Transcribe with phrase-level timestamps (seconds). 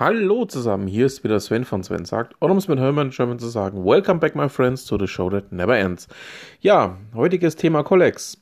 [0.00, 3.38] Hallo zusammen, hier ist wieder Sven von Sven sagt, oder um es mit Hermann German
[3.38, 6.08] zu sagen, Welcome back my friends to the show that never ends.
[6.62, 8.40] Ja, heutiges Thema Collex.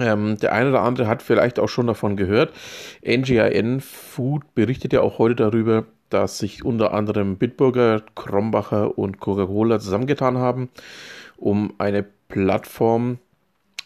[0.00, 2.52] Ähm, der eine oder andere hat vielleicht auch schon davon gehört.
[3.06, 9.78] NGIN Food berichtet ja auch heute darüber, dass sich unter anderem Bitburger, Krombacher und Coca-Cola
[9.78, 10.68] zusammengetan haben,
[11.36, 13.18] um eine Plattform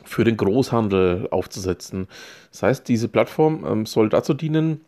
[0.03, 2.09] für den Großhandel aufzusetzen.
[2.53, 4.81] Das heißt, diese Plattform ähm, soll dazu dienen,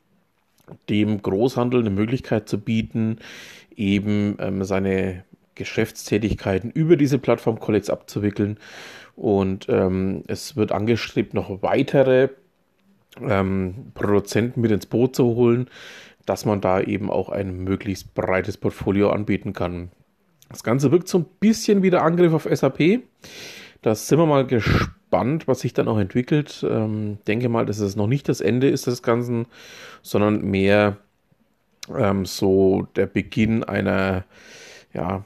[0.88, 3.18] dem Großhandel eine Möglichkeit zu bieten,
[3.76, 8.58] eben ähm, seine Geschäftstätigkeiten über diese Plattform Collex abzuwickeln.
[9.16, 12.28] Und ähm, es wird angestrebt, noch weitere
[13.20, 15.68] ähm, Produzenten mit ins Boot zu holen,
[16.24, 19.90] dass man da eben auch ein möglichst breites Portfolio anbieten kann.
[20.48, 23.00] Das Ganze wirkt so ein bisschen wie der Angriff auf SAP.
[23.82, 26.64] Da sind wir mal gespannt, was sich dann auch entwickelt.
[26.68, 29.46] Ähm, denke mal, dass es noch nicht das Ende ist des Ganzen,
[30.02, 30.96] sondern mehr
[31.96, 34.24] ähm, so der Beginn einer
[34.92, 35.24] ja,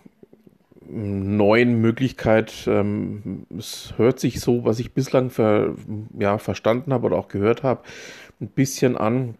[0.88, 2.52] neuen Möglichkeit.
[2.66, 5.74] Ähm, es hört sich so, was ich bislang ver,
[6.18, 7.82] ja, verstanden habe oder auch gehört habe,
[8.40, 9.36] ein bisschen an,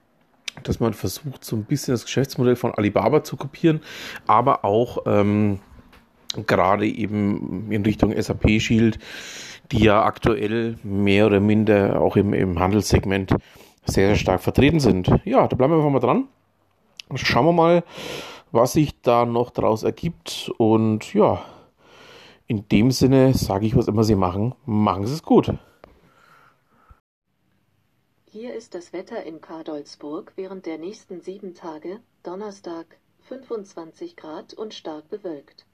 [0.63, 3.81] dass man versucht, so ein bisschen das Geschäftsmodell von Alibaba zu kopieren,
[4.27, 5.61] aber auch ähm,
[6.47, 8.99] gerade eben in Richtung SAP Shield,
[9.71, 13.35] die ja aktuell mehr oder minder auch im, im Handelssegment
[13.85, 15.11] sehr, sehr stark vertreten sind.
[15.25, 16.29] Ja, da bleiben wir einfach mal dran.
[17.15, 17.85] Schauen wir mal,
[18.53, 20.53] was sich da noch daraus ergibt.
[20.59, 21.45] Und ja,
[22.47, 25.53] in dem Sinne sage ich, was immer Sie machen, machen Sie es gut.
[28.31, 32.87] Hier ist das Wetter in Kadolsburg während der nächsten sieben Tage, Donnerstag
[33.29, 35.67] 25 Grad und stark bewölkt.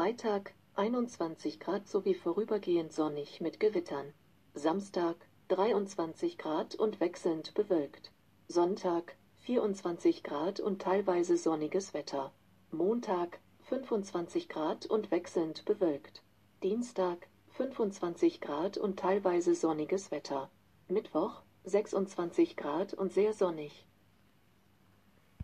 [0.00, 4.14] Freitag 21 Grad sowie vorübergehend sonnig mit Gewittern.
[4.54, 5.14] Samstag
[5.48, 8.10] 23 Grad und wechselnd bewölkt.
[8.48, 12.32] Sonntag 24 Grad und teilweise sonniges Wetter.
[12.70, 16.22] Montag 25 Grad und wechselnd bewölkt.
[16.62, 20.50] Dienstag 25 Grad und teilweise sonniges Wetter.
[20.88, 23.84] Mittwoch 26 Grad und sehr sonnig.